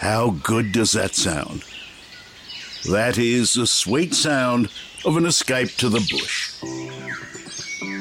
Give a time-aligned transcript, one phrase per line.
[0.00, 1.62] How good does that sound?
[2.90, 4.70] That is the sweet sound
[5.04, 6.54] of an escape to the bush.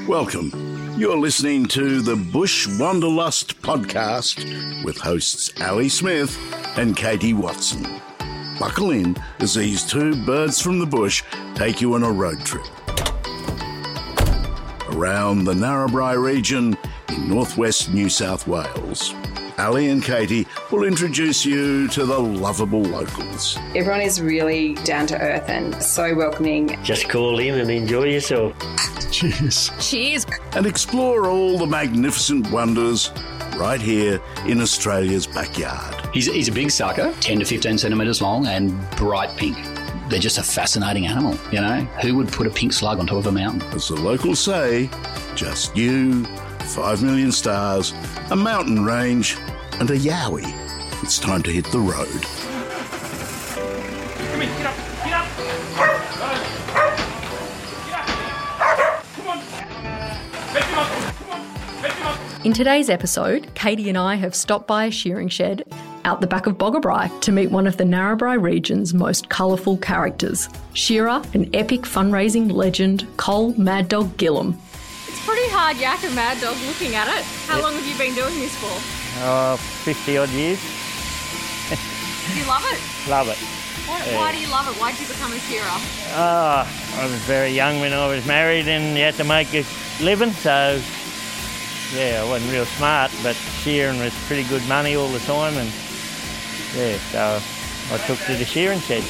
[0.07, 0.96] Welcome.
[0.98, 6.38] You're listening to the Bush Wanderlust podcast with hosts Ali Smith
[6.77, 7.86] and Katie Watson.
[8.57, 11.21] Buckle in as these two birds from the bush
[11.54, 12.66] take you on a road trip
[14.93, 16.77] around the Narrabri region
[17.09, 19.13] in northwest New South Wales.
[19.60, 23.57] Ali and Katie will introduce you to the lovable locals.
[23.75, 26.82] Everyone is really down to earth and so welcoming.
[26.82, 28.54] Just call in and enjoy yourself.
[29.11, 29.69] Cheers.
[29.80, 30.25] Cheers.
[30.54, 33.11] And explore all the magnificent wonders
[33.58, 35.95] right here in Australia's backyard.
[36.14, 39.58] He's, he's a big sucker, 10 to 15 centimetres long and bright pink.
[40.09, 41.81] They're just a fascinating animal, you know?
[42.02, 43.61] Who would put a pink slug on top of a mountain?
[43.73, 44.89] As the locals say,
[45.36, 47.94] just you, 5 million stars,
[48.31, 49.38] a mountain range,
[49.80, 50.44] and a yowie.
[51.03, 52.08] It's time to hit the road.
[54.31, 55.27] Come in, get up, get up.
[55.77, 55.85] Go.
[57.85, 59.03] Get up.
[59.16, 59.39] Come on.
[60.53, 60.88] Pick up.
[61.17, 61.41] Come on.
[61.81, 62.45] Pick him up.
[62.45, 65.63] In today's episode, Katie and I have stopped by a shearing shed
[66.03, 70.50] out the back of Boggabri to meet one of the Narrabri region's most colourful characters,
[70.73, 74.57] shearer and epic fundraising legend Col Mad Dog Gillham.
[75.07, 77.23] It's pretty hard yak and mad dog looking at it.
[77.47, 78.98] How long have you been doing this for?
[79.22, 80.59] Oh, 50 odd years.
[82.36, 83.09] You love it?
[83.09, 83.38] Love it.
[83.88, 84.80] Why, why do you love it?
[84.80, 85.66] Why did you become a shearer?
[86.14, 86.64] Oh,
[86.95, 89.66] I was very young when I was married and you had to make a
[90.00, 90.80] living, so
[91.95, 95.70] yeah, I wasn't real smart, but shearing was pretty good money all the time and
[96.78, 97.42] yeah, so
[97.92, 99.03] I took to the shearing shed.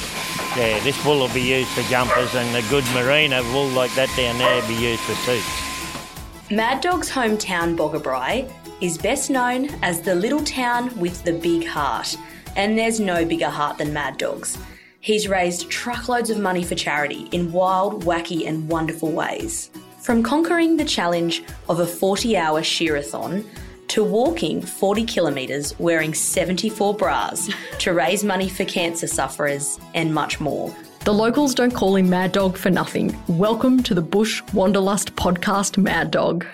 [0.56, 4.08] Yeah, this wool will be used for jumpers and the good merino wool like that
[4.16, 6.50] down there will be used for suits.
[6.50, 12.16] Mad Dog's hometown Boggabri is best known as the little town with the big heart,
[12.56, 14.56] and there's no bigger heart than Mad Dog's.
[15.00, 19.70] He's raised truckloads of money for charity in wild, wacky, and wonderful ways.
[20.00, 23.44] From conquering the challenge of a 40 hour shearathon
[23.88, 30.40] to walking 40 kilometres wearing 74 bras to raise money for cancer sufferers and much
[30.40, 30.74] more.
[31.04, 33.18] The locals don't call him Mad Dog for nothing.
[33.26, 36.46] Welcome to the Bush Wanderlust podcast, Mad Dog.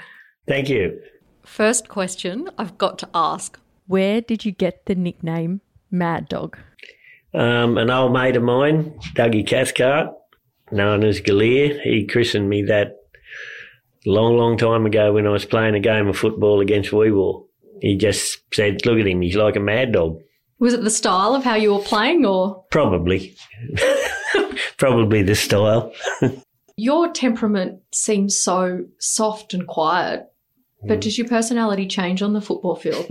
[0.48, 1.00] Thank you.
[1.46, 6.58] First question I've got to ask Where did you get the nickname Mad Dog?
[7.32, 10.12] Um, an old mate of mine, Dougie Cathcart,
[10.70, 12.96] known as Galia, he christened me that
[14.04, 17.42] long, long time ago when I was playing a game of football against Wee Waa.
[17.80, 20.20] He just said, look at him, he's like a mad dog.
[20.58, 22.64] Was it the style of how you were playing or?
[22.70, 23.36] Probably.
[24.78, 25.92] Probably the style.
[26.78, 30.26] Your temperament seems so soft and quiet,
[30.86, 33.06] but does your personality change on the football field?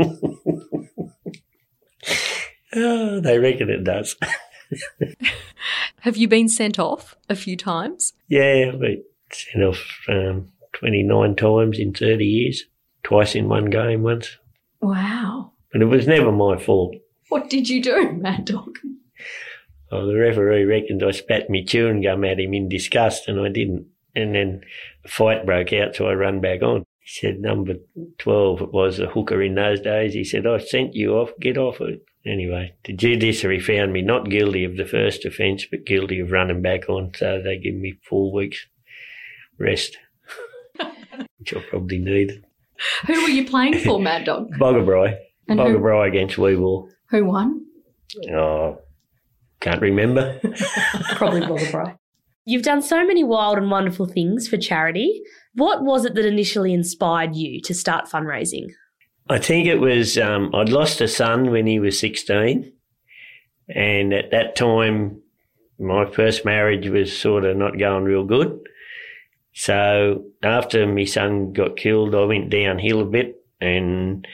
[2.75, 4.15] Oh, they reckon it does.
[6.01, 8.13] Have you been sent off a few times?
[8.27, 12.63] yeah, I've been sent off um, 29 times in 30 years,
[13.03, 14.37] twice in one game once.
[14.81, 15.51] Wow.
[15.71, 16.95] But it was never my fault.
[17.29, 18.77] What did you do, Mad Dog?
[19.91, 23.49] Oh, the referee reckoned I spat me chewing gum at him in disgust, and I
[23.49, 23.87] didn't.
[24.15, 24.61] And then
[25.03, 26.85] a fight broke out, so I run back on.
[27.07, 27.75] He said, number
[28.17, 30.13] 12, it was a hooker in those days.
[30.15, 32.01] He said, I sent you off, get off it.
[32.25, 36.63] Anyway, the judiciary found me not guilty of the first offence, but guilty of running
[36.63, 38.65] back on, so they give me four weeks
[39.59, 39.97] rest,
[41.37, 42.43] which I probably needed.
[43.05, 44.47] Who were you playing for, Mad Dog?
[45.47, 46.87] Who- Boggabri against Wee Waa.
[47.11, 47.65] Who won?
[48.33, 48.79] Oh,
[49.59, 50.39] can't remember.
[51.15, 51.97] Probably Boggabri.
[52.45, 55.21] You've done so many wild and wonderful things for charity.
[55.55, 58.67] What was it that initially inspired you to start fundraising?
[59.27, 62.71] I think it was um, I'd lost a son when he was 16.
[63.73, 65.21] And at that time,
[65.79, 68.59] my first marriage was sort of not going real good.
[69.53, 74.27] So after my son got killed, I went downhill a bit and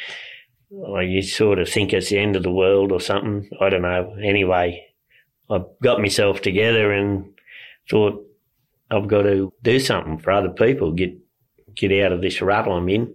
[0.93, 3.49] I sort of think it's the end of the world or something.
[3.61, 4.15] I don't know.
[4.21, 4.85] Anyway,
[5.49, 7.30] I got myself together and
[7.91, 8.25] thought
[8.89, 11.17] I've got to do something for other people, get
[11.75, 13.13] get out of this rut I'm in.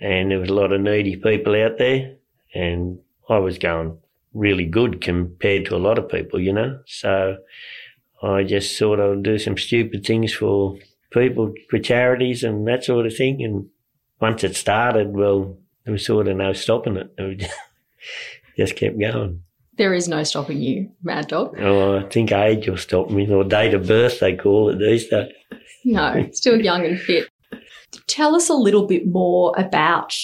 [0.00, 2.16] And there was a lot of needy people out there,
[2.54, 2.98] and
[3.28, 3.98] I was going
[4.32, 6.80] really good compared to a lot of people, you know.
[6.86, 7.36] So
[8.22, 10.78] I just sort of do some stupid things for
[11.10, 13.42] people, for charities and that sort of thing.
[13.42, 13.68] And
[14.20, 17.12] once it started, well, there was sort of no stopping it.
[17.18, 17.50] It was-
[18.56, 19.42] just kept going.
[19.76, 21.56] There is no stopping you, Mad Dog.
[21.58, 25.08] Oh, I think age will stop me, or date of birth they call it these
[25.08, 25.32] days.
[25.84, 27.30] No, still young and fit.
[28.06, 30.14] Tell us a little bit more about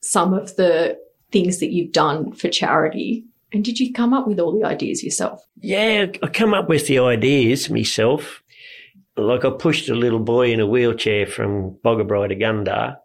[0.00, 0.98] some of the
[1.32, 5.04] things that you've done for charity And did you come up with all the ideas
[5.04, 5.42] yourself?
[5.56, 8.42] Yeah, I come up with the ideas myself.
[9.16, 12.96] Like I pushed a little boy in a wheelchair from Boggabri to Gunnedah,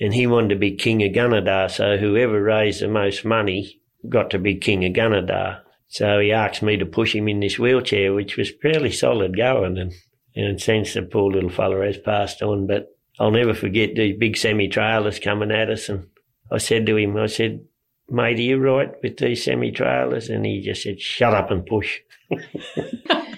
[0.00, 1.70] and he wanted to be king of Gunnedah.
[1.70, 5.60] So whoever raised the most money got to be king of Gunnedah.
[5.88, 9.76] So he asked me to push him in this wheelchair, which was fairly solid going.
[9.76, 9.92] And,
[10.36, 12.88] and since the poor little fella has passed on, but
[13.18, 15.88] I'll never forget these big semi trailers coming at us.
[15.88, 16.06] And
[16.50, 17.64] I said to him, I said,
[18.08, 20.28] mate, are you right with these semi trailers?
[20.28, 21.98] And he just said, shut up and push.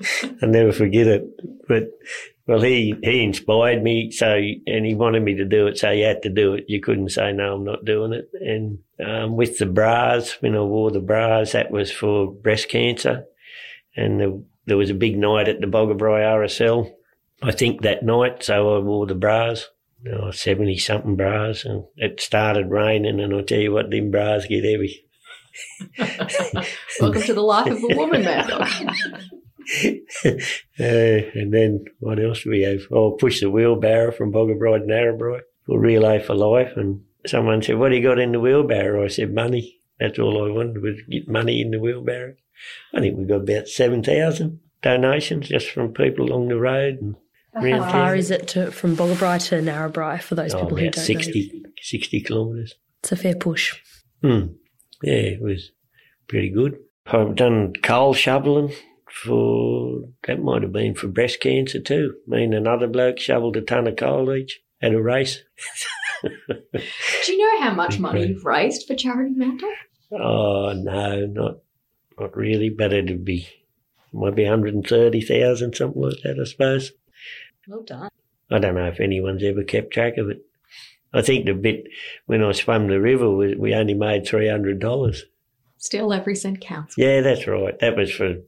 [0.42, 1.24] I'll never forget it.
[1.66, 1.90] But
[2.46, 4.10] well, he he inspired me.
[4.10, 5.78] So and he wanted me to do it.
[5.78, 6.64] So you had to do it.
[6.68, 7.54] You couldn't say no.
[7.54, 8.30] I'm not doing it.
[8.40, 13.24] And um, with the bras, when I wore the bras, that was for breast cancer.
[13.96, 16.90] And the, there was a big night at the Boggabri RSL.
[17.42, 18.42] I think that night.
[18.42, 19.68] So I wore the bras.
[20.06, 24.46] Oh, 70 something bras and it started raining and I'll tell you what, them bras
[24.46, 25.04] get heavy.
[27.00, 28.48] Welcome to the life of a woman, man.
[29.84, 29.90] uh,
[30.78, 32.80] and then what else do we have?
[32.90, 36.72] Oh, push the wheelbarrow from Boggabri to Narrabri for Relay for Life.
[36.76, 39.04] And someone said, what do you got in the wheelbarrow?
[39.04, 39.80] I said, money.
[40.00, 42.34] That's all I wanted was get money in the wheelbarrow.
[42.94, 46.98] I think we got about 7,000 donations just from people along the road.
[47.00, 47.16] And
[47.54, 51.04] How far is it to, from Boggabri to Narrabri for those oh, people who don't
[51.04, 51.70] 60, know?
[51.82, 52.74] 60 kilometres.
[53.00, 53.74] It's a fair push.
[54.22, 54.54] Hmm.
[55.02, 55.72] Yeah, it was
[56.26, 56.78] pretty good.
[57.06, 58.72] I've done coal shoveling
[59.10, 62.14] for, that might have been for breast cancer too.
[62.26, 65.42] Me and another bloke shoveled a ton of coal each at a race.
[66.22, 69.60] Do you know how much money you've raised for charity, Mad
[70.12, 71.58] Oh, no, not,
[72.18, 73.48] not really, but it'd be,
[74.12, 76.92] might be 130,000, something like that, I suppose.
[77.66, 78.10] Well done.
[78.50, 80.42] I don't know if anyone's ever kept track of it.
[81.12, 81.84] I think the bit
[82.26, 85.20] when I swam the river, we, we only made $300.
[85.78, 86.94] Still, every cent counts.
[86.98, 87.78] Yeah, that's right.
[87.80, 88.42] That was for a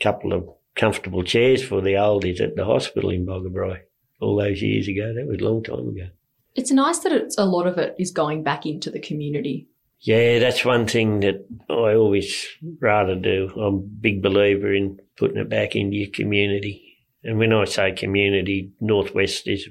[0.00, 3.80] couple of comfortable chairs for the oldies at the hospital in Boggabri
[4.20, 5.12] all those years ago.
[5.14, 6.08] That was a long time ago.
[6.54, 9.68] It's nice that it's a lot of it is going back into the community.
[10.00, 12.46] Yeah, that's one thing that I always
[12.80, 13.50] rather do.
[13.56, 16.98] I'm a big believer in putting it back into your community.
[17.24, 19.68] And when I say community, Northwest is,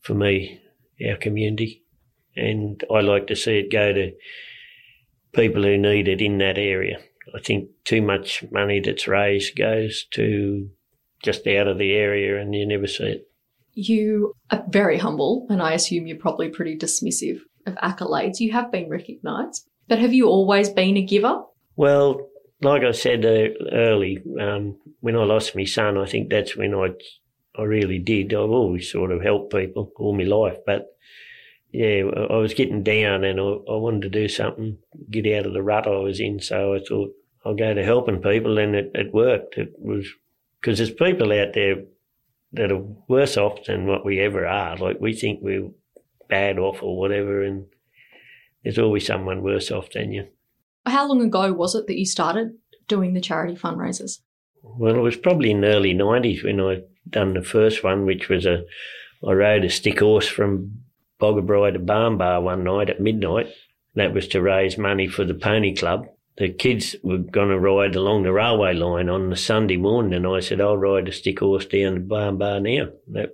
[0.00, 0.60] for me,
[1.08, 1.84] our community.
[2.34, 4.12] And I like to see it go to
[5.36, 6.98] people who need it in that area.
[7.34, 10.68] I think too much money that's raised goes to
[11.22, 13.28] just out of the area and you never see it.
[13.74, 18.40] You are very humble, and I assume you're probably pretty dismissive of accolades.
[18.40, 21.42] You have been recognised, but have you always been a giver?
[21.76, 22.26] Well,
[22.62, 26.74] like I said uh, early, um, when I lost my son, I think that's when
[26.74, 26.92] I
[27.58, 28.32] I really did.
[28.32, 30.86] I've always sort of helped people all my life, but
[31.72, 34.78] yeah, I was getting down and I, I wanted to do something,
[35.10, 36.40] get out of the rut I was in.
[36.40, 37.12] So I thought
[37.44, 39.56] I'll go to helping people, and it, it worked.
[39.56, 40.06] It was
[40.60, 41.76] because there's people out there
[42.52, 44.76] that are worse off than what we ever are.
[44.76, 45.70] Like we think we're
[46.28, 47.66] bad off or whatever, and
[48.64, 50.26] there's always someone worse off than you.
[50.86, 52.56] How long ago was it that you started
[52.88, 54.20] doing the charity fundraisers?
[54.62, 58.28] Well, it was probably in the early '90s when I done the first one, which
[58.28, 58.64] was a
[59.26, 60.80] I rode a stick horse from
[61.20, 63.48] Boggabri to Baan Baa one night at midnight.
[63.94, 66.06] That was to raise money for the pony club.
[66.36, 70.26] The kids were going to ride along the railway line on the Sunday morning, and
[70.26, 72.88] I said, I'll ride a stick horse down to Baan Baa now.
[73.08, 73.30] That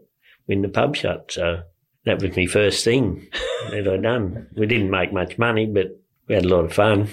[0.47, 1.63] when the pub shut, so
[2.05, 3.27] that was my first thing
[3.71, 4.49] that I done.
[4.57, 7.09] We didn't make much money, but we had a lot of fun.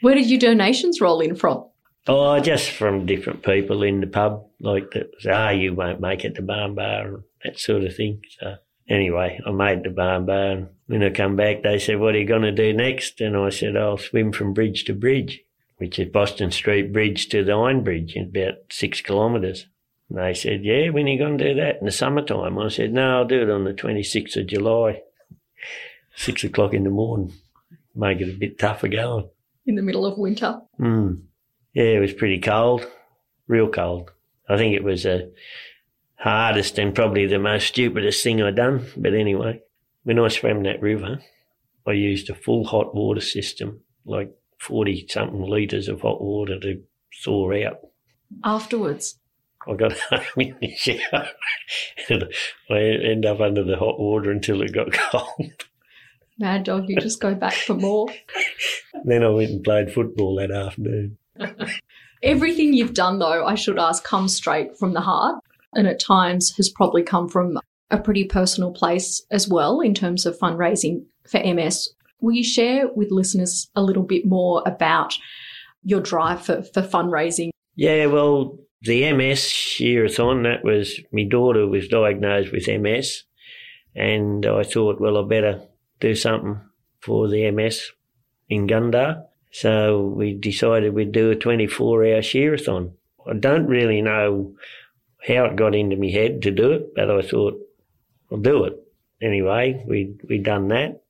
[0.00, 1.66] Where did your donations roll in from?
[2.06, 5.10] Oh, just from different people in the pub, like that.
[5.30, 8.22] Ah, you won't make it to Baan Baa, and that sort of thing.
[8.38, 8.54] So
[8.90, 12.18] anyway, I made the Baan Baa, and when I come back, they said, "What are
[12.18, 15.42] you going to do next?" And I said, "I'll swim from bridge to bridge,
[15.78, 19.66] which is Boston Street Bridge to the Iron Bridge, in about six kilometres."
[20.08, 22.68] And they said, "Yeah, when are you going to do that in the summertime?" I
[22.68, 25.02] said, "No, I'll do it on the twenty sixth of July,
[26.14, 27.32] six o'clock in the morning.
[27.94, 29.28] Make it a bit tougher going."
[29.66, 30.60] In the middle of winter?
[30.80, 31.22] Mm.
[31.74, 32.84] Yeah, it was pretty cold,
[33.46, 34.10] real cold.
[34.48, 35.32] I think it was the
[36.20, 38.86] hardest and probably the most stupidest thing I'd done.
[38.96, 39.60] But anyway,
[40.04, 41.20] when I swam that river,
[41.86, 46.82] I used a full hot water system, like 40 something litres of hot water to
[47.24, 47.80] thaw out.
[48.44, 49.18] Afterwards?
[49.66, 51.28] I got home in the shower
[52.08, 52.24] and
[52.70, 55.66] I end up under the hot water until it got cold.
[56.38, 58.08] Mad dog, you just go back for more.
[59.04, 61.18] then I went and played football that afternoon.
[62.22, 65.42] Everything you've done, though, I should ask, comes straight from the heart
[65.74, 67.58] and at times has probably come from
[67.90, 71.90] a pretty personal place as well in terms of fundraising for MS.
[72.20, 75.14] Will you share with listeners a little bit more about
[75.82, 77.50] your drive for, for fundraising?
[77.74, 83.24] Yeah, well, the MS shearathon, that was my daughter was diagnosed with MS,
[83.94, 85.62] and I thought, well, I better
[86.00, 86.60] do something
[87.00, 87.90] for the MS
[88.48, 89.24] in Gunnedah.
[89.52, 92.92] So we decided we'd do a 24 hour shearathon.
[93.26, 94.54] I don't really know
[95.26, 97.58] how it got into my head to do it, but I thought,
[98.30, 98.74] I'll do it.
[99.22, 101.02] Anyway, we we done that.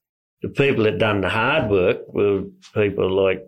[0.42, 3.46] The people that done the hard work were people like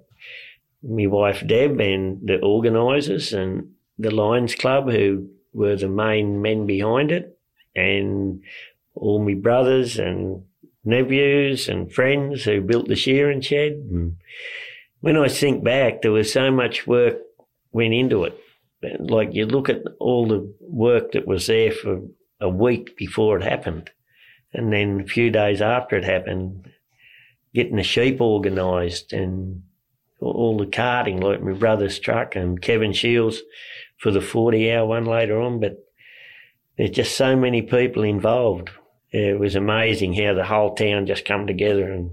[0.83, 6.66] my wife Deb and the organisers and the Lions Club who were the main men
[6.66, 7.38] behind it
[7.75, 8.42] and
[8.95, 10.45] all my brothers and
[10.85, 13.73] nephews and friends who built the shearing shed.
[13.73, 14.16] And
[15.00, 17.19] when I think back, there was so much work
[17.73, 18.38] went into it.
[18.99, 22.01] Like you look at all the work that was there for
[22.41, 23.91] a week before it happened.
[24.53, 26.69] And then a few days after it happened,
[27.55, 29.62] getting the sheep organised and
[30.21, 33.43] all the carting, like my brother's truck and Kevin Shields
[33.99, 35.61] for the 40 hour one later on.
[35.61, 35.79] But
[36.77, 38.71] there's just so many people involved.
[39.11, 42.12] It was amazing how the whole town just come together and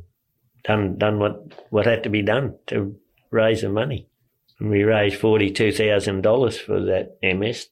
[0.64, 2.96] done done what, what had to be done to
[3.32, 4.09] raise the money.
[4.60, 7.68] And we raised $42,000 for that MS.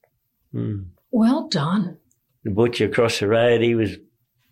[0.53, 0.87] Mm.
[1.11, 1.97] Well done.
[2.43, 3.97] The butcher across the road, he was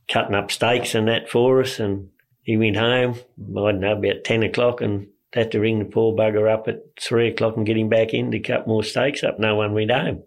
[0.10, 1.80] cutting up steaks and that for us.
[1.80, 2.10] And
[2.42, 6.16] he went home, I don't know, about 10 o'clock and had to ring the poor
[6.16, 9.40] bugger up at 3 o'clock and get him back in to cut more steaks up.
[9.40, 10.24] No one went home.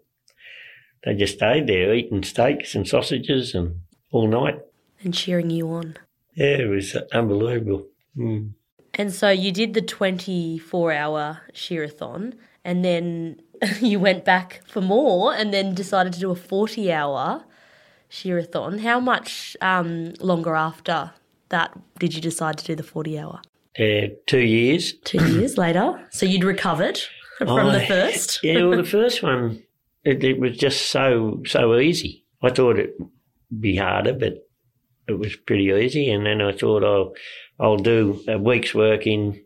[1.03, 4.59] They just stayed there eating steaks and sausages and all night.
[5.03, 5.95] And cheering you on.
[6.35, 7.87] Yeah, it was unbelievable.
[8.17, 8.53] Mm.
[8.99, 12.33] And so you did the 24 hour shearathon
[12.65, 13.41] and then
[13.81, 17.45] you went back for more and then decided to do a 40 hour
[18.11, 18.81] shearathon.
[18.81, 21.11] How much um, longer after
[21.47, 23.41] that did you decide to do the 40 hour?
[23.79, 24.93] Uh, two years.
[25.05, 26.05] Two years later.
[26.11, 26.99] So you'd recovered
[27.37, 28.41] from Oh, the first?
[28.43, 29.63] yeah, well, the first one,
[30.03, 32.25] it, it was just so so easy.
[32.43, 32.95] I thought it'd
[33.61, 34.48] be harder, but
[35.09, 36.09] it was pretty easy.
[36.09, 37.13] And then I thought, oh,
[37.59, 39.43] I'll do a week's work in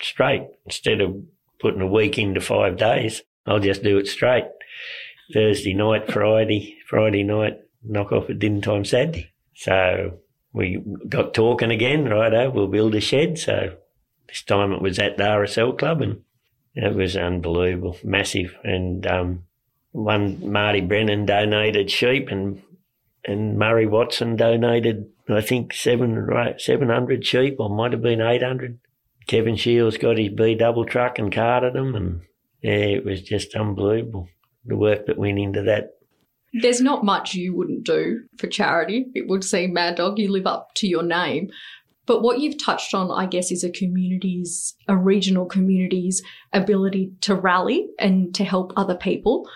[0.00, 1.16] straight instead of
[1.60, 3.22] putting a week into five days.
[3.46, 4.44] I'll just do it straight.
[5.32, 9.32] Thursday night, Friday, Friday night, knock off at dinner time Saturday.
[9.54, 10.18] So
[10.52, 13.38] we got talking again, righto, we'll build a shed.
[13.38, 13.76] So
[14.28, 16.22] this time it was at the RSL club and
[16.74, 18.56] it was unbelievable, massive.
[18.62, 19.44] And um,
[19.92, 22.62] one Marty Brennan donated sheep, and
[23.24, 28.20] and Murray Watson donated, I think seven right seven hundred sheep, or might have been
[28.20, 28.78] eight hundred.
[29.26, 32.22] Kevin Shields got his B double truck and carted them, and
[32.60, 34.28] yeah, it was just unbelievable
[34.64, 35.90] the work that went into that.
[36.52, 39.06] There's not much you wouldn't do for charity.
[39.14, 41.50] It would seem, Mad Dog, you live up to your name.
[42.04, 46.20] But what you've touched on, I guess, is a community's, a regional community's
[46.52, 49.48] ability to rally and to help other people.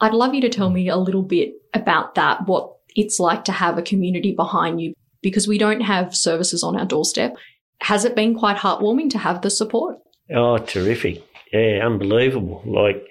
[0.00, 3.52] I'd love you to tell me a little bit about that, what it's like to
[3.52, 7.36] have a community behind you, because we don't have services on our doorstep.
[7.82, 9.98] Has it been quite heartwarming to have the support?
[10.34, 11.24] Oh, terrific!
[11.52, 12.62] Yeah, unbelievable.
[12.64, 13.06] Like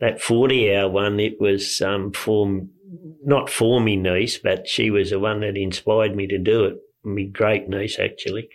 [0.00, 2.62] that forty-hour one, it was um, for
[3.24, 6.76] not for me niece, but she was the one that inspired me to do it.
[7.02, 8.48] My great niece, actually,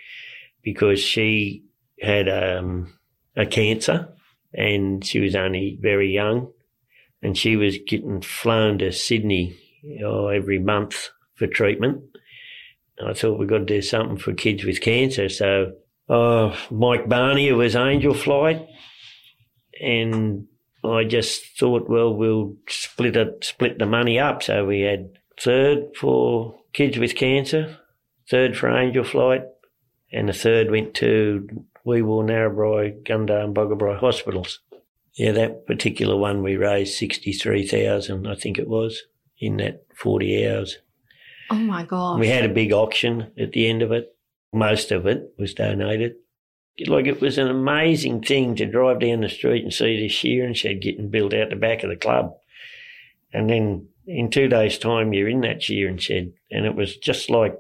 [0.62, 1.64] because she
[2.00, 2.94] had um,
[3.36, 4.10] a cancer
[4.54, 6.52] and she was only very young,
[7.22, 9.58] and she was getting flown to Sydney
[10.04, 12.04] oh, every month for treatment.
[13.06, 15.28] I thought we've got to do something for kids with cancer.
[15.30, 15.74] So
[16.12, 18.68] oh, Mike Barney, was Angel Flight,
[19.80, 20.48] and
[20.84, 24.44] I just thought, well, we'll split it, split the money up.
[24.44, 27.78] So we had third for kids with cancer,
[28.30, 29.44] third for Angel Flight,
[30.12, 31.48] and the third went to
[31.86, 34.60] Wee Waa, Narrabri, Gunnedah and Boggabri hospitals.
[35.14, 39.02] Yeah, that particular one we raised sixty three thousand, I think it was,
[39.42, 40.78] in that forty hours.
[41.50, 42.20] Oh my gosh.
[42.20, 44.16] We had a big auction at the end of it.
[44.54, 46.14] Most of it was donated.
[46.88, 50.54] Like it was an amazing thing to drive down the street and see this shearing
[50.54, 52.34] shed getting built out the back of the club.
[53.34, 57.30] And then in two days' time, you're in that shearing shed, and it was just
[57.30, 57.54] like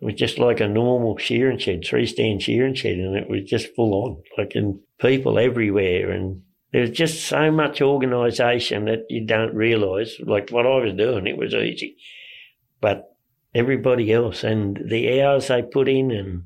[0.00, 3.44] it was just like a normal shearing shed, three stand shearing shed, and it was
[3.44, 9.24] just full on, like and people everywhere, and there's just so much organisation that you
[9.24, 10.20] don't realise.
[10.20, 11.96] Like what I was doing, it was easy,
[12.80, 13.16] but
[13.54, 16.44] everybody else and the hours they put in, and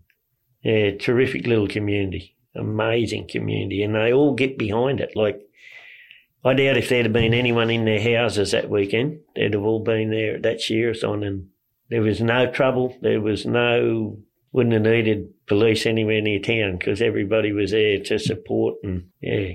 [0.62, 5.16] yeah, terrific little community, amazing community, and they all get behind it.
[5.16, 5.40] Like
[6.44, 9.82] I doubt if there'd have been anyone in their houses that weekend, they'd have all
[9.82, 11.48] been there at that shearathon, and
[11.90, 12.96] there was no trouble.
[13.00, 14.18] There was no
[14.52, 19.54] wouldn't have needed police anywhere near town because everybody was there to support and yeah.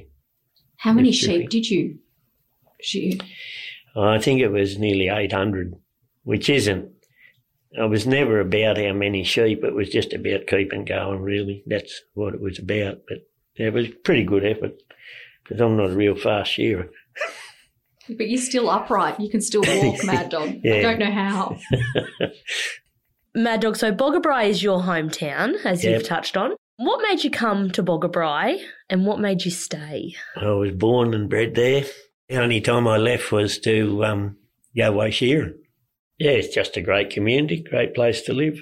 [0.77, 1.41] How many It's tricky.
[1.41, 1.99] sheep did you
[2.81, 3.13] shear?
[3.95, 5.73] I think it was nearly 800,
[6.23, 6.91] which isn't.
[7.79, 9.63] I was never about how many sheep.
[9.63, 11.63] It was just about keeping going, really.
[11.67, 12.99] That's what it was about.
[13.07, 14.73] But it was pretty good effort
[15.43, 16.89] because I'm not a real fast shearer.
[18.09, 19.19] But you're still upright.
[19.19, 20.49] You can still walk, Mad Dog.
[20.65, 21.57] I don't know how.
[23.35, 25.93] Mad Dog, so Boggabri is your hometown, as Yep.
[25.93, 26.51] you've touched on.
[26.77, 30.15] What made you come to Boggabri and what made you stay?
[30.35, 31.85] I was born and bred there.
[32.29, 34.37] The only time I left was to um,
[34.75, 35.55] go away shearing.
[36.19, 38.61] Yeah, it's just a great community, great place to live.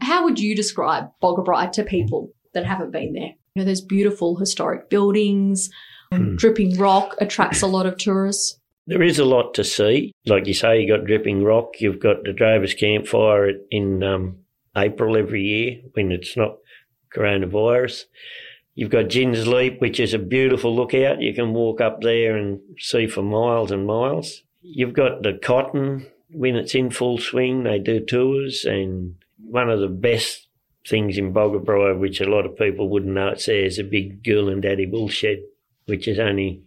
[0.00, 3.34] How would you describe Boggabri to people that haven't been there?
[3.54, 5.70] You know, there's beautiful historic buildings,
[6.12, 6.36] Hmm.
[6.36, 8.58] dripping rock attracts a lot of tourists.
[8.86, 10.12] There is a lot to see.
[10.26, 14.40] Like you say, you've got Dripping Rock, you've got the Drovers Campfire in um,
[14.76, 16.56] April every year when it's not
[17.14, 18.04] coronavirus.
[18.74, 21.20] You've got Gins Leap, which is a beautiful lookout.
[21.22, 24.42] You can walk up there and see for miles and miles.
[24.62, 27.62] You've got the Cotton when it's in full swing.
[27.62, 30.48] They do tours, and one of the best
[30.88, 34.24] things in Boggabri, which a lot of people wouldn't know it's there, is a big
[34.24, 35.38] Girl and Daddy Bull shed,
[35.86, 36.62] which is only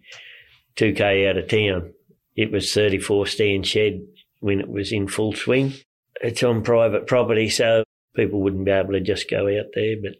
[0.77, 1.94] 2k out of town.
[2.36, 4.06] It was 34 stand shed
[4.39, 5.74] when it was in full swing.
[6.22, 7.84] It's on private property, so
[8.16, 10.13] people wouldn't be able to just go out there, but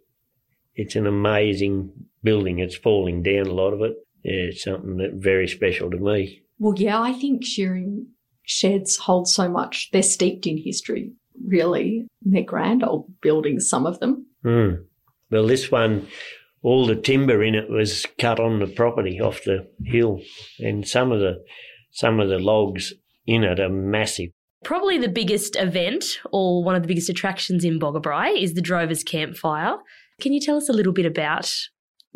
[0.78, 1.92] it's an amazing
[2.24, 2.60] building.
[2.60, 3.94] It's falling down a lot of it.
[4.24, 6.44] It's something that very special to me.
[6.60, 8.08] Well, yeah, I think shearing
[8.44, 9.90] sheds hold so much.
[9.92, 11.12] They're steeped in history,
[11.46, 12.08] really.
[12.22, 14.28] They're grand old buildings, some of them.
[14.44, 14.70] Hmm.
[15.32, 16.08] Well, this one,
[16.62, 20.22] all the timber in it was cut on the property off the hill,
[20.60, 21.44] and some of the
[21.92, 22.94] some of the logs
[23.26, 24.30] in it are massive.
[24.64, 29.04] Probably the biggest event or one of the biggest attractions in Boggabri is the Drovers
[29.04, 29.78] Campfire.
[30.20, 31.52] Can you tell us a little bit about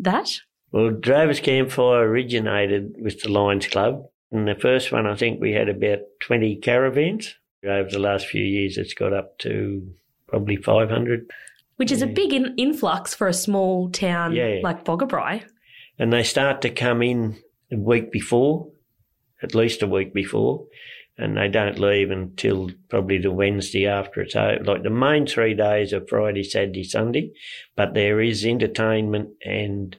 [0.00, 0.30] that?
[0.72, 4.06] Well, Drovers Campfire originated with the Lions Club.
[4.32, 7.34] And the first one, I think we had about 20 caravans.
[7.64, 9.86] Over the last few years, it's got up to
[10.26, 11.30] probably 500.
[11.76, 14.60] Which is a big in- influx for a small town Yeah.
[14.62, 15.44] like Boggabri.
[15.98, 17.36] And they start to come in
[17.70, 18.68] a week before,
[19.42, 20.66] at least a week before,
[21.18, 24.64] and they don't leave until probably the Wednesday after it's over.
[24.64, 27.32] Like the main three days are Friday, Saturday, Sunday,
[27.76, 29.96] but there is entertainment and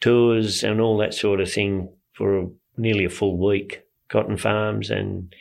[0.00, 3.82] tours and all that sort of thing for nearly a full week.
[4.08, 5.34] Cotton farms and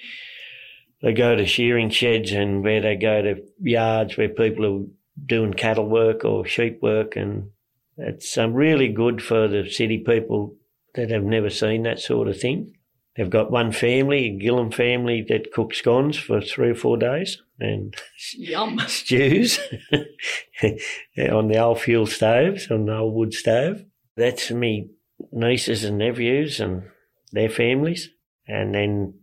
[1.02, 4.86] they go to shearing sheds and where they go to yards where people are
[5.26, 7.50] doing cattle work or sheep work and
[7.98, 10.56] it's um, really good for the city people
[10.96, 12.77] that have never seen that sort of thing.
[13.18, 17.42] They've got one family, a Gillham family, that cooks scones for three or four days
[17.60, 17.96] and
[18.34, 18.80] Yum.
[18.88, 19.60] stews
[19.92, 23.84] on the old fuel stoves, on the old wood stove.
[24.16, 24.90] That's me
[25.32, 26.84] nieces and nephews and
[27.32, 28.10] their families.
[28.48, 29.16] And then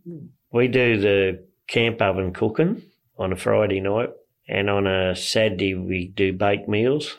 [0.51, 2.81] we do the camp oven cooking
[3.17, 4.09] on a Friday night.
[4.47, 7.17] And on a Saturday, we do baked meals.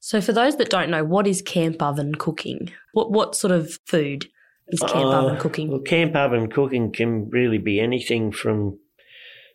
[0.00, 2.70] So, for those that don't know, what is camp oven cooking?
[2.92, 4.26] What what sort of food
[4.68, 5.68] is camp Uh, oven cooking?
[5.68, 8.78] Well, camp oven cooking can really be anything from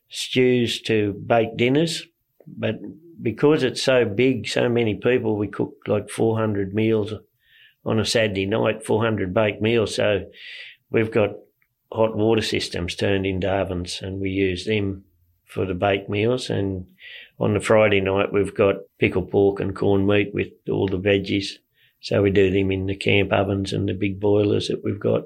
[0.10, 2.08] stews to baked dinners,
[2.48, 2.76] but
[3.22, 7.14] because it's so big, so many people, we cook like 400 meals
[7.86, 9.96] on a Saturday night, 400 baked meals.
[9.96, 10.26] So
[10.90, 11.32] we've got
[11.92, 15.04] hot water systems turned into ovens and we use them
[15.46, 16.50] for the baked meals.
[16.50, 16.88] And
[17.40, 21.58] on the Friday night, we've got pickled pork and corned meat with all the veggies.
[22.02, 25.24] So we do them in the camp ovens and the big boilers that we've got.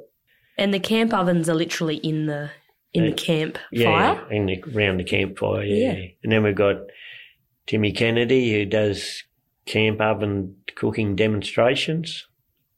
[0.57, 2.51] And the camp ovens are literally in the
[2.93, 4.31] in the Uh, camp Yeah, fire.
[4.31, 5.63] in the, around the campfire.
[5.63, 5.93] Yeah.
[5.93, 6.05] Yeah.
[6.23, 6.77] and then we've got
[7.67, 9.23] Timmy Kennedy who does
[9.65, 12.27] camp oven cooking demonstrations.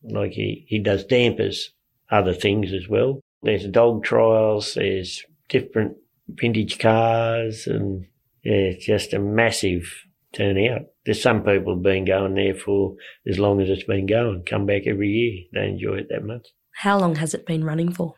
[0.04, 1.72] Like he he does dampers,
[2.10, 3.20] other things as well.
[3.44, 4.74] There's dog trials.
[4.76, 5.98] There's different
[6.30, 8.06] vintage cars, and
[8.44, 10.84] yeah, it's just a massive turnout.
[11.08, 14.44] There's some people have been going there for as long as it's been going.
[14.44, 15.46] Come back every year.
[15.54, 16.50] They enjoy it that much.
[16.72, 18.16] How long has it been running for?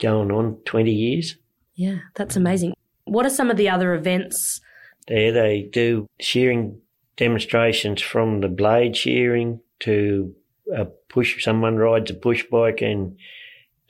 [0.00, 1.36] Going on twenty years.
[1.74, 2.72] Yeah, that's amazing.
[3.04, 4.62] What are some of the other events?
[5.06, 6.80] There they do shearing
[7.18, 10.34] demonstrations from the blade shearing to
[10.74, 11.44] a push.
[11.44, 13.18] Someone rides a push bike and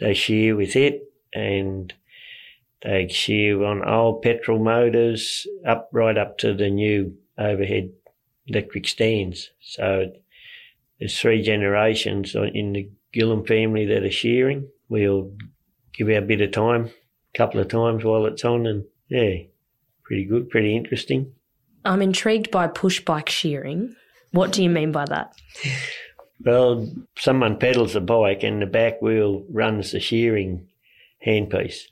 [0.01, 1.95] they shear with it, and
[2.83, 7.91] they shear on old petrol motors up right up to the new overhead
[8.47, 9.51] electric stands.
[9.61, 10.13] So
[10.99, 14.69] there's three generations in the Gillham family that are shearing.
[14.89, 15.33] We'll
[15.93, 19.45] give our bit of time, a couple of times while it's on, and yeah,
[20.05, 21.33] pretty good, pretty interesting.
[21.85, 23.95] I'm intrigued by push bike shearing.
[24.33, 25.35] What do you mean by that?
[26.45, 30.69] Well, someone pedals the bike and the back wheel runs the shearing
[31.25, 31.85] handpiece.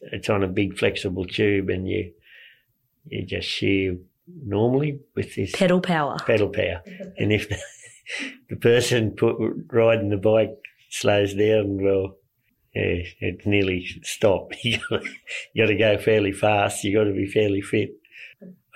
[0.00, 2.12] It's on a big flexible tube and you
[3.04, 3.96] you just shear
[4.44, 6.16] normally with this Pedal power.
[6.26, 6.82] pedal power.
[7.18, 7.58] And if the,
[8.50, 9.36] the person put
[9.72, 10.54] riding the bike
[10.90, 12.16] slows down, well,
[12.74, 14.56] yeah, it nearly stopped.
[14.64, 14.78] You
[15.56, 16.84] got to go fairly fast.
[16.84, 17.90] You got to be fairly fit.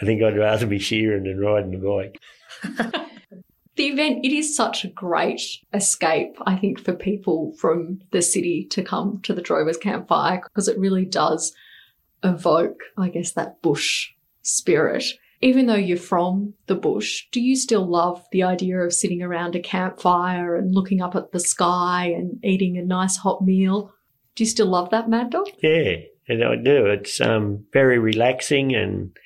[0.01, 3.03] I think I'd rather be shearing than riding the bike.
[3.77, 5.43] The event, it is such a great
[5.75, 10.67] escape, I think, for people from the city to come to the Drovers Campfire because
[10.67, 11.55] it really does
[12.25, 15.05] evoke, I guess, that bush spirit.
[15.43, 19.55] Even though you're from the bush, do you still love the idea of sitting around
[19.55, 23.93] a campfire and looking up at the sky and eating a nice hot meal?
[24.35, 25.49] Do you still love that, Mad Dog?
[25.63, 25.97] Yeah,
[26.29, 26.87] and I do.
[26.87, 29.17] It's um, very relaxing and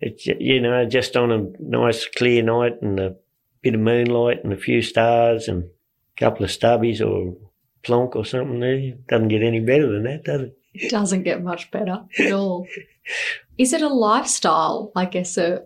[0.00, 3.16] it's, you know, just on a nice clear night and a
[3.62, 7.36] bit of moonlight and a few stars and a couple of stubbies or
[7.82, 8.94] plonk or something there.
[9.08, 10.58] Doesn't get any better than that, does it?
[10.74, 12.66] It doesn't get much better at all.
[13.56, 15.62] Is it a lifestyle, I guess, a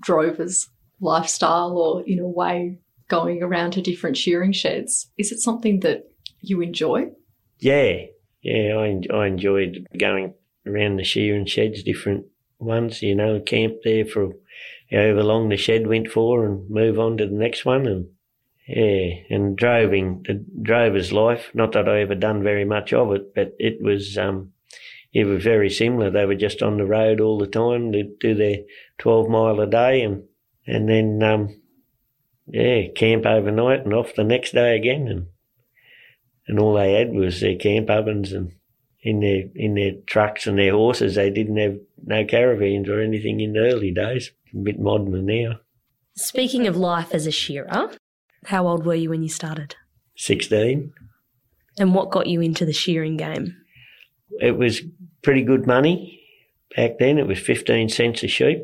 [0.00, 0.68] drover's
[1.00, 5.10] lifestyle, or in a way, going around to different shearing sheds?
[5.18, 6.04] Is it something that
[6.40, 7.10] you enjoy?
[7.58, 8.06] Yeah,
[8.42, 10.34] yeah, I, I enjoyed going
[10.66, 12.26] around the shearing sheds, different
[12.58, 14.32] ones, you know, camp there for
[14.90, 17.86] however long the shed went for and move on to the next one.
[17.86, 18.06] And
[18.66, 23.34] yeah, and droving, the drover's life, not that I ever done very much of it,
[23.34, 24.52] but it was, um,
[25.16, 26.10] it was very similar.
[26.10, 27.90] They were just on the road all the time.
[27.90, 28.58] They'd do their
[28.98, 30.24] 12 mile a day and,
[30.66, 31.58] and then, um,
[32.46, 35.08] yeah, camp overnight and off the next day again.
[35.08, 35.26] And,
[36.46, 38.52] and all they had was their camp ovens and
[39.00, 41.14] in their in their trucks and their horses.
[41.14, 44.32] They didn't have no caravans or anything in the early days.
[44.54, 45.60] A bit modern than now.
[46.14, 47.90] Speaking of life as a shearer,
[48.44, 49.76] how old were you when you started?
[50.14, 50.92] Sixteen.
[51.78, 53.56] And what got you into the shearing game?
[54.40, 54.82] It was
[55.22, 56.20] pretty good money
[56.76, 57.18] back then.
[57.18, 58.58] It was fifteen cents a sheep.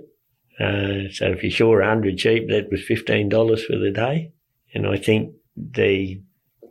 [0.61, 4.33] Uh, so if you a hundred sheep, that was fifteen dollars for the day.
[4.75, 6.21] And I think the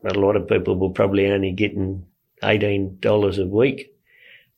[0.03, 2.05] a lot of people were probably only getting
[2.43, 3.91] eighteen dollars a week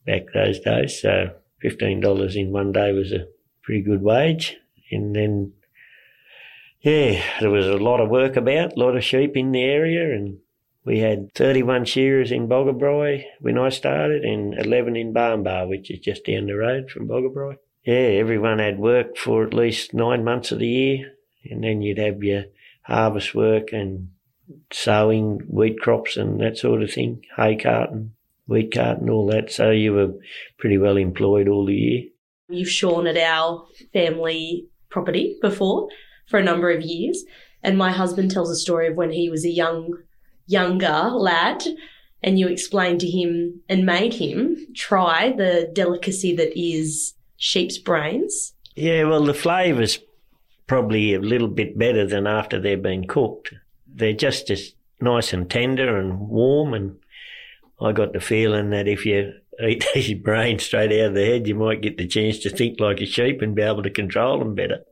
[0.06, 1.02] back those days.
[1.02, 3.28] So fifteen dollars in one day was a
[3.62, 4.58] pretty good wage.
[4.92, 5.54] And then,
[6.82, 10.14] yeah, there was a lot of work about, a lot of sheep in the area,
[10.14, 10.38] and
[10.86, 15.90] we had thirty-one shearers in Boggabri when I started, and eleven in Baan Baa, which
[15.90, 17.58] is just down the road from Boggabri.
[17.86, 21.14] Yeah, everyone had work for at least nine months of the year,
[21.50, 22.46] and then you'd have your
[22.84, 24.10] harvest work and
[24.72, 28.12] sowing wheat crops and that sort of thing, hay carting,
[28.46, 29.52] wheat carting, all that.
[29.52, 30.14] So you were
[30.58, 32.04] pretty well employed all the year.
[32.50, 35.88] You've shorn at our family property before
[36.28, 37.24] for a number of years.
[37.64, 39.98] And my husband tells a story of when he was a young,
[40.48, 41.64] younger lad
[42.22, 48.54] and you explained to him and made him try the delicacy that is sheep's brains.
[48.76, 50.00] Yeah, well, the flavour's
[50.68, 53.54] probably a little bit better than after they've been cooked.
[53.88, 56.98] They're just as nice and tender and warm, and
[57.82, 61.48] I got the feeling that if you eat these brains straight out of the head,
[61.48, 64.40] you might get the chance to think like a sheep and be able to control
[64.40, 64.84] them better.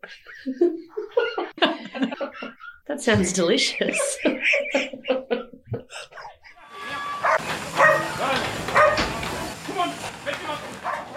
[2.92, 4.18] That sounds delicious.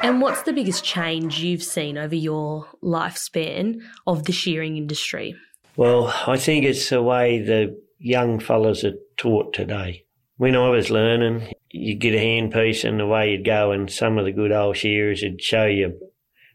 [0.05, 5.35] and what's the biggest change you've seen over your lifespan of the shearing industry?
[5.77, 10.05] Well, I think it's the way the young fellas are taught today.
[10.37, 14.25] When I was learning, you'd get a handpiece and away you'd go, and some of
[14.25, 15.99] the good old shearers would show you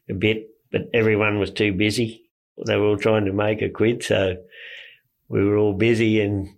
[0.09, 2.29] a bit, but everyone was too busy.
[2.65, 4.35] They were all trying to make a quid, so
[5.27, 6.49] we were all busy, and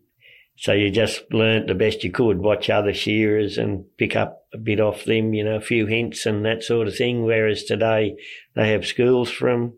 [0.57, 4.57] so you just learnt the best you could, watch other shearers and pick up a
[4.57, 7.23] bit off them, you know, a few hints and that sort of thing.
[7.23, 8.15] Whereas today
[8.55, 9.73] they have schools from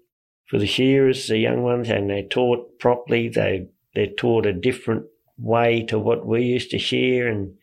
[0.47, 3.29] for the shearers, the young ones, and they're taught properly.
[3.29, 5.05] They they're taught a different
[5.37, 7.55] way to what we used to shear, and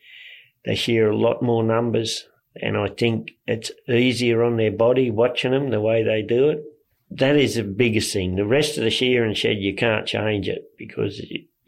[0.65, 2.27] they shear a lot more numbers.
[2.61, 6.63] And I think it's easier on their body watching them the way they do it.
[7.11, 8.35] That is the biggest thing.
[8.35, 11.21] The rest of the shearing shed you can't change it because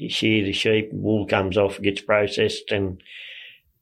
[0.03, 3.01] you, shear the sheep, wool comes off, gets processed, and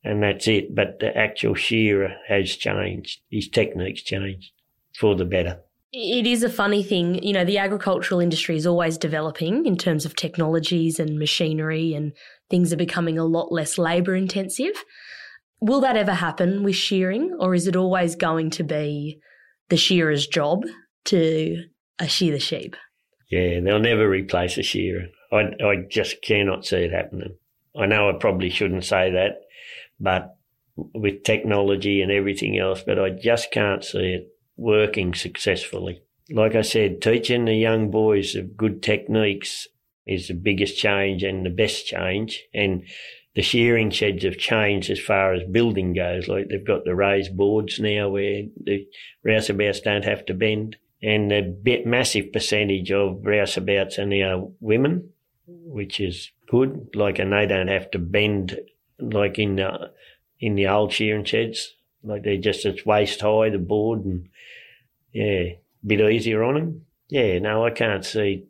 [0.04, 0.74] and that's it.
[0.74, 3.22] But the actual shearer has changed.
[3.30, 4.52] His technique's changed
[4.98, 5.60] for the better.
[5.94, 7.22] It is a funny thing.
[7.22, 12.14] You know, the agricultural industry is always developing in terms of technologies and machinery, and
[12.50, 14.86] things are becoming a lot less labour intensive.
[15.60, 19.20] Will that ever happen with shearing, or is it always going to be
[19.70, 20.66] the shearer's job
[21.06, 21.64] to
[21.98, 22.76] uh, shear the sheep.
[23.30, 25.08] Yeah, they'll never replace a shearer.
[25.32, 27.36] I, I just cannot see it happening.
[27.76, 29.44] I know I probably shouldn't say that,
[30.00, 30.36] but
[30.76, 36.02] with technology and everything else, but I just can't see it working successfully.
[36.30, 39.68] Like I said, teaching the young boys of good techniques
[40.06, 42.44] is the biggest change and the best change.
[42.54, 42.84] And
[43.36, 46.28] the shearing sheds have changed as far as building goes.
[46.28, 48.88] Like they've got the raised boards now where the
[49.26, 50.78] rouseabouts don't have to bend.
[51.04, 55.10] And a massive percentage of rouseabouts are now women,
[55.66, 56.90] which is good.
[56.96, 58.60] Like, and they don't have to bend
[59.00, 59.92] like in the,
[60.40, 61.76] in the old shearing sheds.
[62.04, 64.30] Like they're just, it's waist high, the board and
[65.14, 66.86] yeah, a bit easier on them.
[67.10, 68.46] Yeah, no, I can't see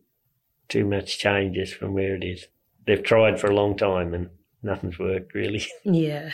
[0.69, 2.47] too much changes from where it is.
[2.85, 4.29] They've tried for a long time and
[4.63, 5.65] nothing's worked really.
[5.83, 6.31] Yeah.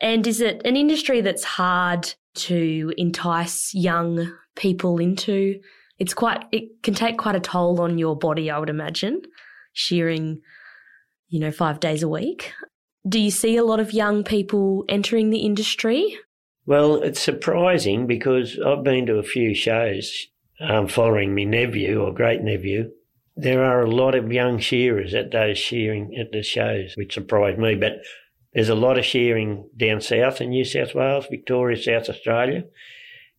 [0.00, 5.60] And is it an industry that's hard to entice young people into?
[5.98, 9.20] It's quite, it can take quite a toll on your body, I would imagine,
[9.72, 10.40] shearing,
[11.28, 12.52] you know, five days a week.
[13.08, 16.18] Do you see a lot of young people entering the industry?
[16.66, 20.26] Well, it's surprising because I've been to a few shows
[20.60, 22.90] um, following my nephew or great nephew.
[23.36, 27.58] There are a lot of young shearers at those shearing at the shows, which surprised
[27.58, 27.74] me.
[27.74, 28.02] But
[28.52, 32.64] there's a lot of shearing down south in New South Wales, Victoria, South Australia.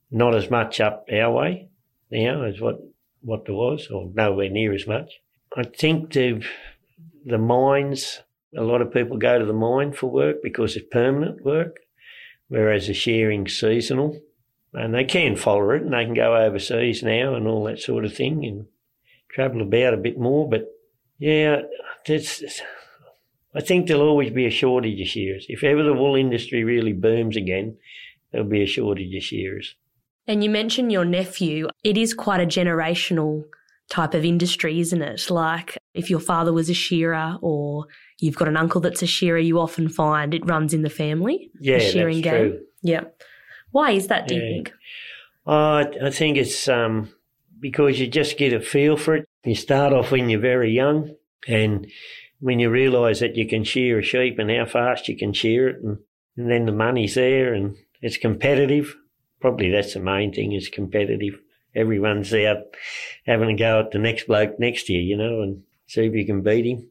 [0.09, 1.69] Not as much up our way
[2.09, 2.77] now as what
[3.21, 5.11] what there was, or nowhere near as much.
[5.55, 6.43] I think the
[7.25, 8.21] the mines.
[8.57, 11.77] A lot of people go to the mine for work because it's permanent work
[12.51, 14.19] whereas the shearing's seasonal.
[14.73, 18.03] And they can follow it and they can go overseas now and all that sort
[18.03, 18.65] of thing and
[19.29, 20.49] travel about a bit more.
[20.49, 20.67] But
[21.17, 21.61] yeah,
[22.09, 25.45] I think there'll always be a shortage of shearers.
[25.47, 27.77] If ever the wool industry really booms again,
[28.31, 29.75] there'll be a shortage of shearers.
[30.27, 31.69] And you mentioned your nephew.
[31.85, 33.45] It is quite a generational
[33.91, 35.29] type of industry, isn't it?
[35.29, 37.85] Like if your father was a shearer or
[38.19, 41.51] you've got an uncle that's a shearer, you often find it runs in the family.
[41.59, 42.51] Yeah, the shearing that's game.
[42.51, 42.59] true.
[42.81, 43.01] Yeah.
[43.71, 44.73] Why is that, do you think?
[45.45, 47.13] Uh, I think it's um,
[47.59, 49.27] because you just get a feel for it.
[49.43, 51.15] You start off when you're very young,
[51.47, 51.87] and
[52.39, 55.69] when you realise that you can shear a sheep and how fast you can shear
[55.69, 55.97] it, and,
[56.37, 58.95] and then the money's there and it's competitive.
[59.39, 61.39] Probably that's the main thing is competitive.
[61.75, 62.57] Everyone's out
[63.25, 66.25] having a go at the next bloke next year, you, know, and see if you
[66.25, 66.89] can beat him.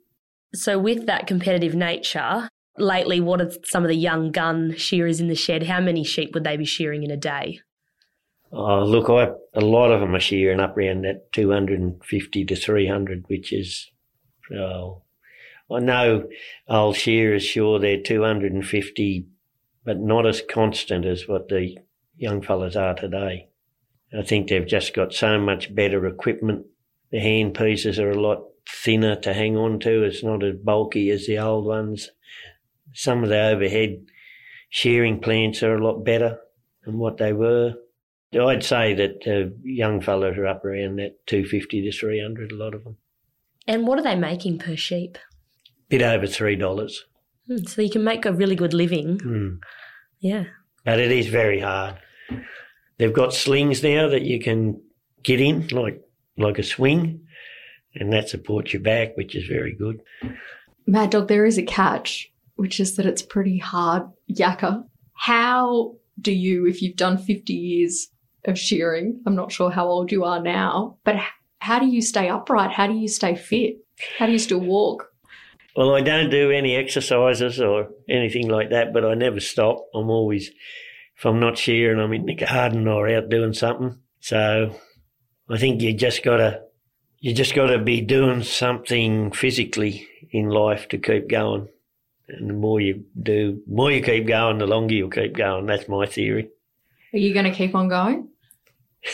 [0.54, 5.28] So, with that competitive nature, lately, what are some of the young gun shearers in
[5.28, 5.64] the shed?
[5.64, 7.60] How many sheep would they be shearing in a day?
[8.52, 13.24] Oh, look, I, a lot of them are shearing up around that 250 to 300,
[13.28, 13.90] which is,
[14.52, 15.02] oh,
[15.70, 16.28] I know
[16.68, 19.26] old shearers, sure, they're 250,
[19.84, 21.76] but not as constant as what the
[22.16, 23.49] young fellas are today.
[24.18, 26.66] I think they've just got so much better equipment.
[27.12, 30.02] The hand pieces are a lot thinner to hang on to.
[30.02, 32.10] It's not as bulky as the old ones.
[32.92, 34.04] Some of the overhead
[34.68, 36.38] shearing plants are a lot better
[36.84, 37.74] than what they were.
[38.32, 42.74] I'd say that the young fellas are up around that 250 to 300, a lot
[42.74, 42.96] of them.
[43.66, 45.18] And what are they making per sheep?
[45.88, 46.92] Bit over $3.
[47.48, 49.18] Hmm, So, you can make a really good living.
[49.18, 49.58] Mm.
[50.20, 50.44] Yeah.
[50.84, 51.96] But it is very hard.
[53.00, 54.78] They've got slings now that you can
[55.22, 56.02] get in, like
[56.36, 57.22] like a swing,
[57.94, 60.02] and that supports your back, which is very good.
[60.86, 64.84] Mad Dog, there is a catch, which is that it's pretty hard yakka.
[65.14, 68.08] How do you, if you've done 50 years
[68.44, 71.16] of shearing, I'm not sure how old you are now, but
[71.60, 72.70] how do you stay upright?
[72.70, 73.76] How do you stay fit?
[74.18, 75.06] How do you still walk?
[75.74, 79.86] Well, I don't do any exercises or anything like that, but I never stop.
[79.94, 80.50] I'm always,
[81.20, 83.98] if I'm not shearing, and I'm in the garden or out doing something.
[84.20, 84.74] So
[85.50, 86.62] I think you just gotta,
[87.18, 91.68] you just gotta be doing something physically in life to keep going.
[92.26, 95.66] And the more you do, the more you keep going, the longer you'll keep going.
[95.66, 96.48] That's my theory.
[97.12, 98.28] Are you going to keep on going?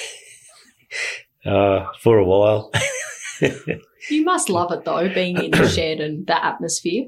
[1.45, 2.73] Uh, for a while.
[4.11, 7.07] You must love it though, being in the shed and the atmosphere.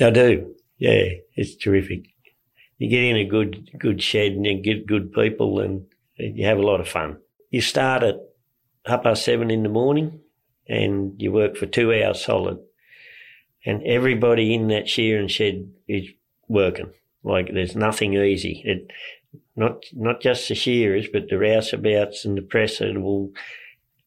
[0.00, 0.54] I do.
[0.78, 2.06] Yeah, it's terrific.
[2.78, 5.86] You get in a good good shed and you get good people and
[6.16, 7.18] you have a lot of fun.
[7.50, 8.16] You start at
[8.86, 10.20] half past seven in the morning
[10.68, 12.58] and you work for two hours solid.
[13.64, 16.06] And everybody in that shearing shed is
[16.48, 16.92] working.
[17.24, 18.62] Like there's nothing easy.
[18.64, 18.90] It
[19.56, 23.32] not not just the shearers, but the rouseabouts and the presser will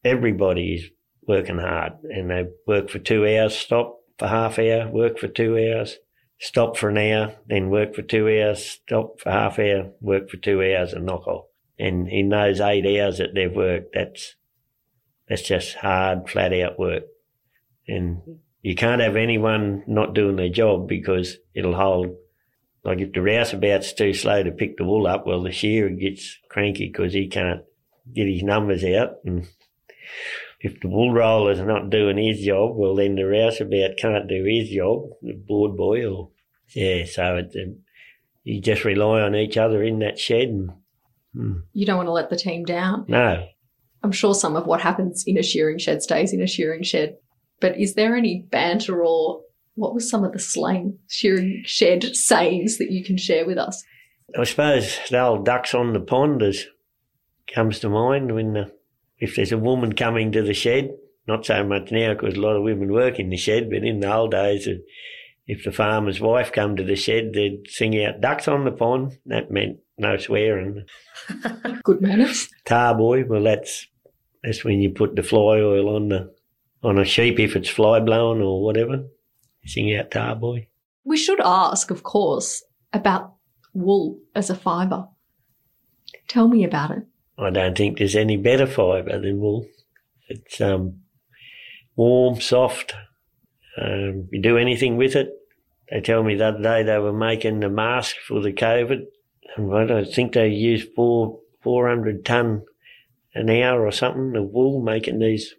[0.04, 0.90] everybody is
[1.28, 5.58] working hard and they work for two hours, stop for half hour, work for two
[5.58, 5.98] hours,
[6.39, 10.38] stop for an hour, then work for two hours, stop for half hour, work for
[10.38, 11.45] two hours and knock off.
[11.78, 14.36] And in those eight hours that they've worked, that's
[15.30, 17.04] That's just hard, flat out work.
[17.88, 22.15] And you can't have anyone not doing their job because it'll hold.
[22.84, 26.39] Like if the rouseabout's too slow to pick the wool up, well, the shearer gets
[26.49, 27.62] cranky because he can't
[28.12, 29.17] get his numbers out.
[29.23, 29.47] And
[30.60, 34.69] if the wool roller's not doing his job, well, then the rouseabout can't do his
[34.69, 36.30] job, the board boy, or
[36.74, 37.06] yeah.
[37.06, 37.78] So it, um,
[38.43, 40.50] you just rely on each other in that shed.
[40.50, 40.72] And,
[41.34, 41.60] hmm.
[41.74, 43.06] You don't want to let the team down.
[43.08, 43.48] no,
[44.04, 47.17] I'm sure some of what happens in a shearing shed stays in a shearing shed.
[47.60, 49.41] But is there any banter or
[49.76, 53.84] what was some of the slang shearing shed sayings that you can share with us?
[54.38, 56.67] I suppose the old ducks on the pond is,
[57.54, 58.72] comes to mind when the,
[59.20, 60.96] if there's a woman coming to the shed.
[61.28, 64.00] Not so much now because a lot of women work in the shed, but in
[64.00, 64.76] the old days, uh,
[65.46, 69.18] if the farmer's wife come to the shed, they'd sing out ducks on the pond.
[69.26, 70.86] That meant no swearing.
[71.84, 72.50] Good manners.
[72.66, 73.88] Tar boy, well that's
[74.44, 76.34] that's when you put the fly oil on the
[76.84, 79.04] on a sheep if it's fly blown or whatever.
[79.66, 80.68] Sing out tar boy.
[81.04, 83.34] We should ask, of course, about
[83.74, 85.08] wool as a fibre.
[86.28, 87.04] Tell me about it.
[87.41, 89.65] I don't think there's any better fibre than wool.
[90.28, 91.02] It's um,
[91.95, 92.93] warm, soft.
[93.82, 95.30] Um, you do anything with it.
[95.89, 99.06] They tell me the other day they were making the mask for the COVID,
[99.56, 102.63] and I don't think they used four four hundred ton
[103.34, 105.56] an hour or something of wool making these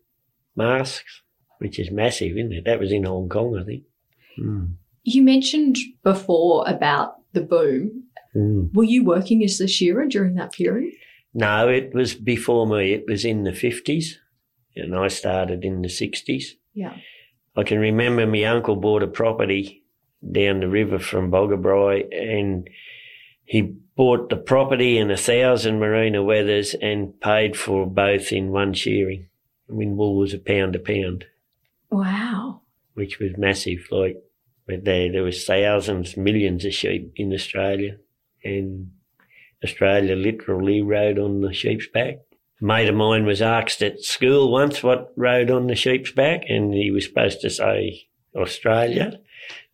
[0.57, 1.23] masks,
[1.59, 2.65] which is massive, isn't it?
[2.65, 3.85] That was in Hong Kong, I think.
[4.39, 4.75] Mm.
[5.03, 8.05] You mentioned before about the boom.
[8.37, 8.73] Mm.
[8.75, 10.95] Were you working as a shearer during that period?
[11.33, 12.93] No, it was before me.
[12.93, 14.19] It was in the fifties,
[14.75, 16.57] and I started in the sixties.
[16.75, 16.97] Yeah.
[17.57, 19.83] I can remember my uncle bought a property
[20.31, 22.69] down the river from Boggabri and
[23.45, 23.63] he
[23.97, 29.29] bought the property and a thousand merino wethers and paid for both in one shearing.
[29.69, 31.25] I mean, wool was a pound a pound,
[31.91, 32.63] Wow.
[32.95, 33.89] which was massive.
[33.91, 34.17] Like,
[34.67, 37.97] but there, there was thousands, millions of sheep in Australia
[38.45, 38.93] and
[39.65, 42.17] Australia literally rode on the sheep's back.
[42.61, 46.43] A mate of mine was asked at school once what rode on the sheep's back
[46.49, 49.21] and he was supposed to say Australia.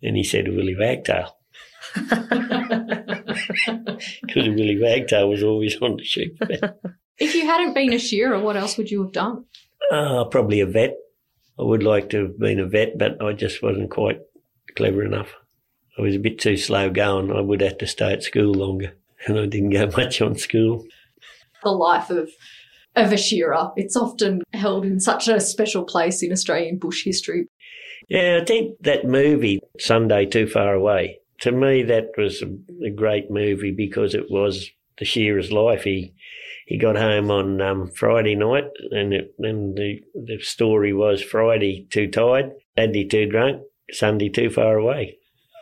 [0.03, 1.37] And he said Willie Wagtail.
[4.23, 6.39] Because Willie Wagtail was always on the sheep.
[7.19, 9.45] If you hadn't been a shearer, what else would you have done?
[9.91, 10.97] Uh, probably a vet.
[11.59, 14.21] I would like to have been a vet, but I just wasn't quite
[14.75, 15.33] clever enough.
[15.99, 17.33] I was a bit too slow going.
[17.33, 20.85] I would have to stay at school longer, and I didn't go much on school.
[21.63, 22.31] The life of
[22.95, 23.71] of a shearer.
[23.77, 27.47] It's often held in such a special place in Australian bush history.
[28.09, 32.47] Yeah, I think that movie, Sunday Too Far Away, to me that was a,
[32.87, 35.83] a great movie because it was the shearer's life.
[35.83, 36.15] He
[36.67, 41.87] he got home on um, Friday night, and it, then the the story was Friday
[41.91, 45.19] too tired, Saturday too drunk, Sunday too far away,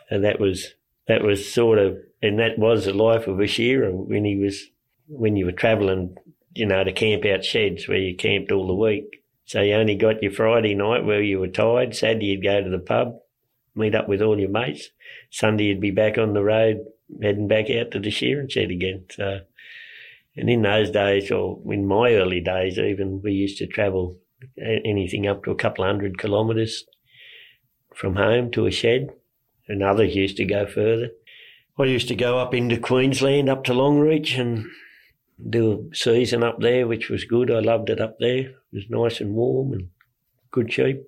[0.09, 0.73] and that was
[1.07, 4.65] that was sort of, and that was the life of a shearer when he was
[5.07, 6.15] when you were travelling,
[6.53, 9.23] you know, to camp out sheds where you camped all the week.
[9.45, 11.95] So you only got your Friday night where you were tired.
[11.95, 13.19] Saturday you'd go to the pub,
[13.75, 14.89] meet up with all your mates.
[15.29, 16.85] Sunday you'd be back on the road,
[17.21, 19.05] heading back out to the shearing shed again.
[19.11, 19.41] So,
[20.35, 24.17] and in those days, or in my early days even, we used to travel
[24.57, 26.85] anything up to a couple of hundred kilometres
[27.93, 29.09] from home to a shed,
[29.67, 31.09] and others used to go further.
[31.77, 34.65] I used to go up into Queensland, up to Longreach, and
[35.49, 37.51] do a season up there, which was good.
[37.51, 38.37] I loved it up there.
[38.37, 39.89] It was nice and warm and
[40.51, 41.03] good sheep.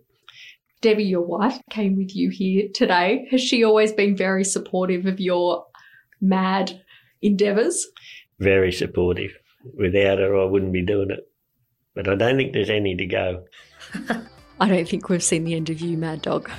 [0.81, 3.27] Debbie, your wife, came with you here today.
[3.31, 5.65] Has she always been very supportive of your
[6.21, 6.81] mad
[7.21, 7.87] endeavours?
[8.39, 9.31] Very supportive.
[9.73, 11.31] Without her, I wouldn't be doing it.
[11.95, 13.45] But I don't think there's any to go.
[14.59, 16.49] I don't think we've seen the end of you, Mad Dog.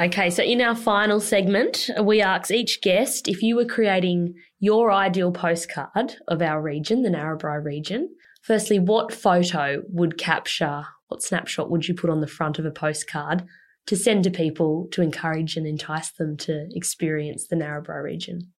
[0.00, 4.90] Okay, so in our final segment, we ask each guest if you were creating your
[4.90, 8.08] ideal postcard of our region, the Narrabri region.
[8.40, 12.70] Firstly, what photo would capture, what snapshot would you put on the front of a
[12.70, 13.44] postcard
[13.84, 18.52] to send to people to encourage and entice them to experience the Narrabri region?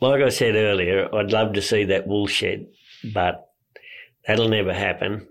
[0.00, 2.66] Like I said earlier, I'd love to see that wool shed,
[3.12, 3.46] but
[4.26, 5.28] that'll never happen.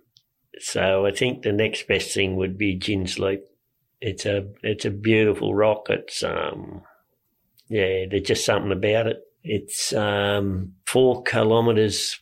[0.59, 3.41] So I think the next best thing would be Gins Leap.
[4.05, 5.87] It's a it's a beautiful rock.
[5.89, 6.81] It's um
[7.69, 9.21] yeah, there's just something about it.
[9.45, 12.19] It's um four kilometres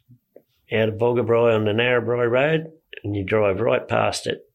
[0.71, 2.71] out of Boggabri on the Narrabri Road,
[3.03, 4.45] and you drive right past it.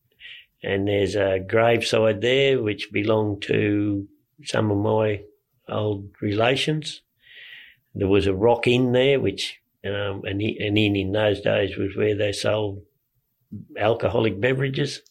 [0.62, 4.06] And there's a graveside there which belonged to
[4.44, 5.22] some of my
[5.68, 7.02] old relations.
[7.92, 11.96] There was a rock inn there, which um, an, an inn in those days was
[11.96, 12.82] where they sold
[13.76, 15.02] alcoholic beverages.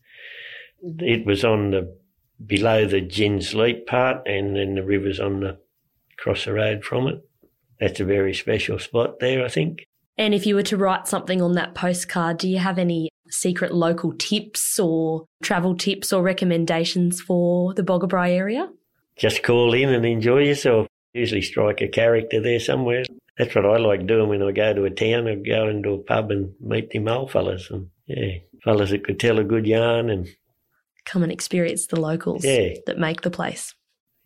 [0.82, 1.98] It was on the
[2.44, 5.58] below the Gins Leap part, and then the river's on the
[6.18, 7.22] cross the road from it.
[7.80, 9.86] That's a very special spot there, I think.
[10.18, 13.74] And if you were to write something on that postcard, do you have any secret
[13.74, 18.70] local tips or travel tips or recommendations for the Boggabri area?
[19.18, 20.88] Just call in and enjoy yourself.
[21.14, 23.04] Usually strike a character there somewhere.
[23.38, 25.28] That's what I like doing when I go to a town.
[25.28, 29.20] I go into a pub and meet them old fellas and yeah, fellas that could
[29.20, 30.28] tell a good yarn and
[31.06, 32.74] Come and experience the locals Yeah.
[32.88, 33.74] that make the place.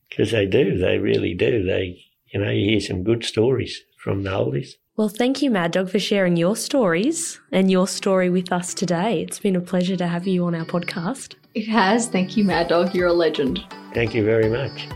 [0.10, 1.64] because they do, they really do.
[1.64, 2.02] They,
[2.34, 4.70] you know, you hear some good stories from the oldies.
[4.98, 9.22] Well, thank you, Mad Dog, for sharing your stories and your story with us today.
[9.22, 11.36] It's been a pleasure to have you on our podcast.
[11.54, 12.08] It has.
[12.08, 12.96] Thank you, Mad Dog.
[12.96, 13.60] You're a legend.
[13.94, 14.88] Thank you very much.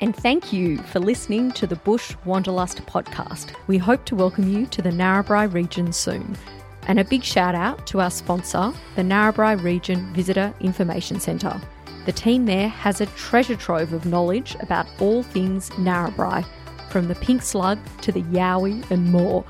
[0.00, 3.52] And thank you for listening to the Bush Wanderlust podcast.
[3.66, 6.36] We hope to welcome you to the Narrabri region soon.
[6.86, 11.60] And a big shout out to our sponsor, the Narrabri Region Visitor Information Centre.
[12.06, 16.46] The team there has a treasure trove of knowledge about all things Narrabri,
[16.90, 19.44] from the pink slug to the yowie and more.